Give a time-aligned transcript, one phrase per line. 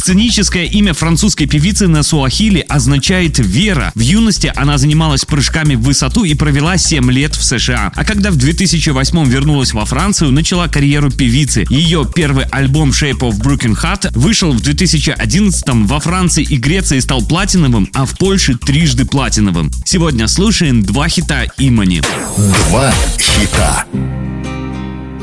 [0.00, 3.92] Сценическое имя французской певицы на суахили означает «вера».
[3.94, 7.92] В юности она занималась прыжками в высоту и провела 7 лет в США.
[7.94, 11.66] А когда в 2008 вернулась во Францию, начала карьеру певицы.
[11.68, 17.20] Ее первый альбом Shape of Broken Heart вышел в 2011 во Франции и Греции стал
[17.20, 19.70] платиновым, а в Польше трижды платиновым.
[19.84, 22.00] Сегодня слушаем два хита Имани.
[22.70, 23.84] Два хита.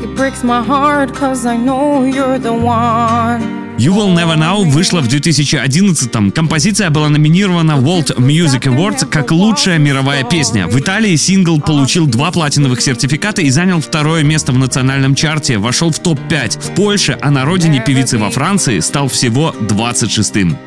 [0.00, 3.57] It breaks my heart cause I know you're the one.
[3.78, 6.32] You Will Never Know вышла в 2011-м.
[6.32, 10.66] Композиция была номинирована в World Music Awards как лучшая мировая песня.
[10.66, 15.92] В Италии сингл получил два платиновых сертификата и занял второе место в национальном чарте, вошел
[15.92, 16.60] в топ-5.
[16.60, 20.58] В Польше, а на родине певицы во Франции стал всего 26-м.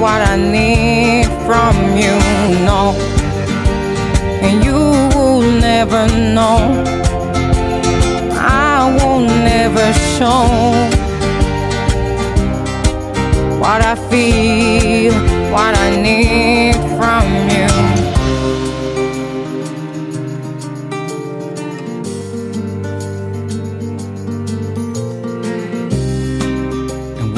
[0.00, 2.14] What I need from you.
[2.64, 2.94] No,
[4.42, 4.80] and you
[5.14, 6.58] will never know.
[8.32, 10.46] I won't never show
[13.60, 15.14] what I feel,
[15.52, 17.65] what I need from you.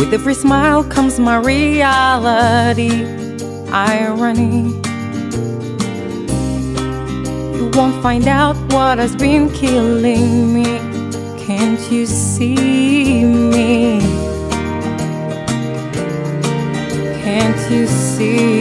[0.08, 3.04] With every smile comes my reality,
[3.70, 4.70] irony.
[7.58, 10.64] You won't find out what has been killing me.
[11.44, 14.00] Can't you see me?
[17.22, 18.57] Can't you see?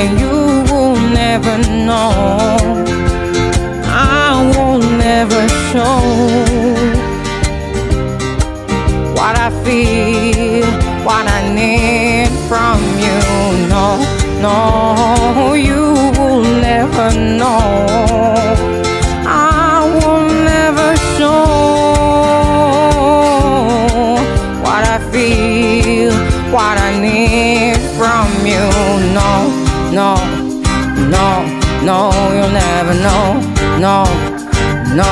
[0.00, 0.36] And you
[0.72, 1.56] will never
[1.86, 2.56] know.
[3.84, 6.00] I will never show
[9.16, 10.64] what I feel,
[11.04, 13.20] what I need from you.
[13.74, 13.86] No,
[14.44, 15.09] no,
[29.92, 30.14] No,
[31.10, 31.42] no,
[31.82, 33.40] no, you'll never know.
[33.80, 34.04] No,
[34.94, 35.10] no,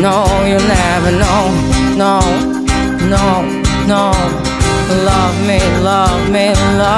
[0.00, 1.42] no, you'll never know.
[1.96, 2.18] No,
[3.08, 3.24] no,
[3.86, 4.10] no.
[5.04, 6.97] Love me, love me, love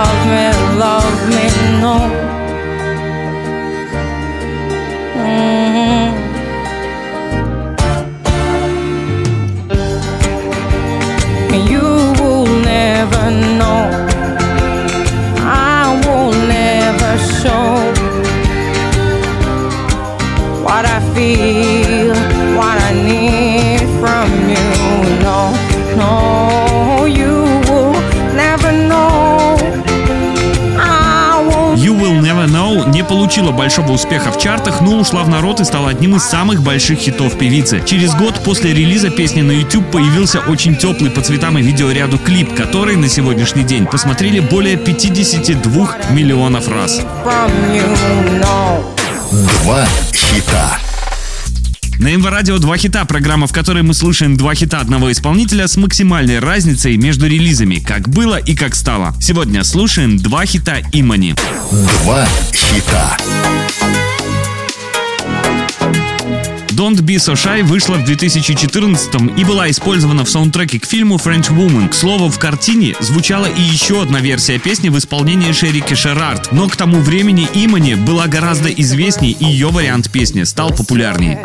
[33.11, 37.01] получила большого успеха в чартах, но ушла в народ и стала одним из самых больших
[37.01, 37.83] хитов певицы.
[37.85, 42.55] Через год после релиза песни на YouTube появился очень теплый по цветам и видеоряду клип,
[42.55, 47.03] который на сегодняшний день посмотрели более 52 миллионов раз.
[49.33, 50.79] Два хита.
[52.01, 55.77] На МВ Радио два хита, программа, в которой мы слушаем два хита одного исполнителя с
[55.77, 59.15] максимальной разницей между релизами, как было и как стало.
[59.21, 61.35] Сегодня слушаем два хита Имани.
[62.03, 63.19] Два хита.
[66.81, 71.55] Don't Be So Shy вышла в 2014 и была использована в саундтреке к фильму French
[71.55, 71.91] Woman.
[71.91, 76.71] К слову, в картине звучала и еще одна версия песни в исполнении Шерики Шерард, но
[76.71, 81.45] к тому времени Имани была гораздо известней и ее вариант песни стал популярнее.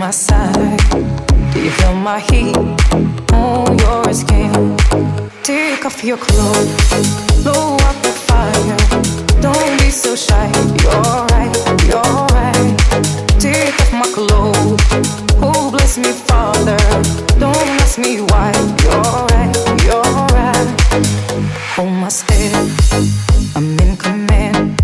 [0.00, 0.80] My side.
[1.52, 2.56] Do you feel my heat
[3.32, 4.99] on your skin?
[5.42, 8.76] Take off your clothes, blow up the fire.
[9.40, 10.46] Don't be so shy,
[10.82, 11.52] you're right,
[11.88, 12.76] you're right.
[13.40, 14.80] Take off my clothes,
[15.40, 16.76] oh bless me, Father.
[17.38, 18.52] Don't ask me why,
[18.84, 19.52] you're right,
[19.84, 20.02] you're
[20.36, 20.68] right.
[21.74, 22.52] Hold my step,
[23.56, 24.78] I'm in command.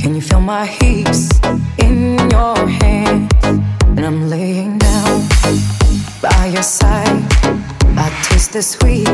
[0.00, 1.28] Can you feel my heaps
[1.76, 3.30] in your hands?
[3.44, 5.28] And I'm laying down
[6.22, 7.22] by your side.
[7.94, 9.06] I taste the sweet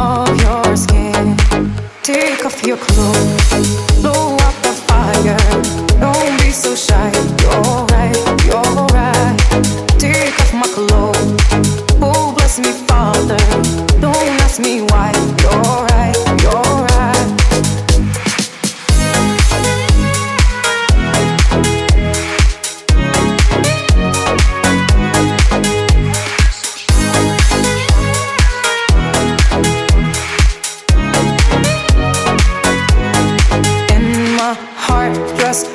[0.00, 1.36] of your skin.
[2.02, 5.36] Take off your clothes, blow out the fire.
[6.00, 7.10] Don't be so shy.
[7.42, 8.16] You're right,
[8.46, 8.89] you're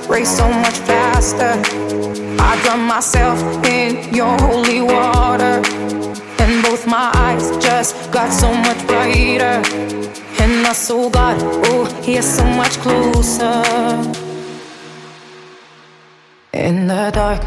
[0.08, 1.54] raced so much faster.
[2.40, 5.62] I drown myself in your holy water.
[6.40, 9.62] And both my eyes just got so much brighter.
[10.42, 13.64] And my soul got, oh, here so much closer.
[16.54, 17.42] In the dark,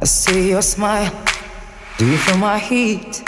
[0.00, 1.12] I see your smile.
[1.98, 3.24] Do you feel my heat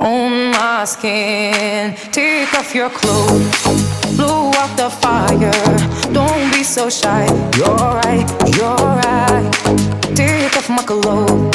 [0.00, 1.94] on my skin?
[2.10, 5.52] Take off your clothes, blow out the fire.
[6.12, 6.23] Don't
[6.64, 7.26] so shy.
[7.58, 8.26] You're right,
[8.56, 8.74] you're
[9.04, 9.50] right.
[10.16, 11.54] Take off my clothes.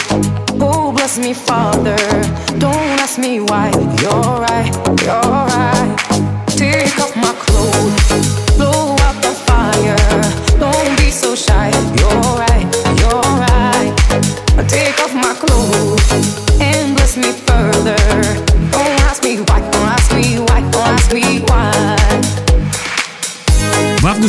[0.62, 1.98] Oh, bless me, Father.
[2.60, 3.72] Don't ask me why.
[4.02, 4.72] You're right,
[5.02, 5.19] you're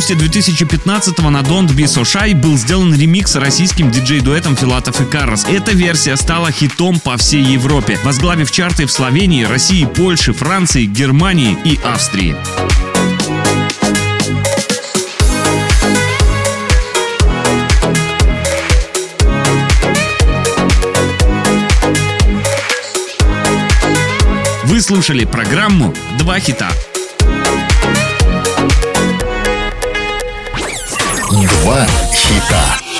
[0.01, 5.45] августе 2015-го на Don't Be So Shy был сделан ремикс российским диджей-дуэтом Филатов и Каррос.
[5.45, 11.55] Эта версия стала хитом по всей Европе, возглавив чарты в Словении, России, Польше, Франции, Германии
[11.65, 12.35] и Австрии.
[24.63, 26.71] Вы слушали программу «Два хита».
[31.61, 32.90] Два хита.